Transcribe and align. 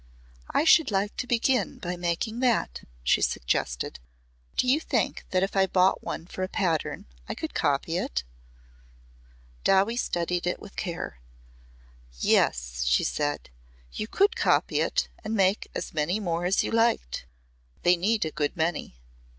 "I 0.49 0.63
should 0.63 0.89
like 0.89 1.15
to 1.17 1.27
begin 1.27 1.77
by 1.77 1.95
making 1.95 2.39
that," 2.39 2.85
she 3.03 3.21
suggested. 3.21 3.99
"Do 4.57 4.65
you 4.67 4.79
think 4.79 5.27
that 5.29 5.43
if 5.43 5.55
I 5.55 5.67
bought 5.67 6.01
one 6.03 6.25
for 6.25 6.41
a 6.41 6.47
pattern 6.47 7.05
I 7.29 7.35
could 7.35 7.53
copy 7.53 7.97
it?" 7.97 8.23
Dowie 9.63 9.97
studied 9.97 10.47
it 10.47 10.59
with 10.59 10.75
care. 10.75 11.19
"Yes," 12.17 12.83
she 12.85 13.03
said. 13.03 13.51
"You 13.93 14.07
could 14.07 14.35
copy 14.35 14.79
it 14.79 15.07
and 15.23 15.35
make 15.35 15.69
as 15.75 15.93
many 15.93 16.19
more 16.19 16.45
as 16.45 16.63
you 16.63 16.71
liked. 16.71 17.25
They 17.83 17.95
need 17.95 18.25
a 18.25 18.31
good 18.31 18.57
many." 18.57 18.95